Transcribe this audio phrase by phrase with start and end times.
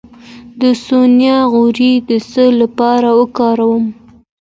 [0.59, 3.85] د سویا غوړي د څه لپاره وکاروم؟